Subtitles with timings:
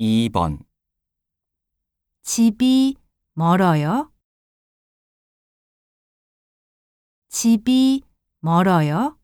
[0.00, 0.60] 2번,
[2.22, 2.96] 집이
[3.34, 4.12] 멀어요?
[7.28, 8.02] 집이
[8.38, 9.17] 멀어요?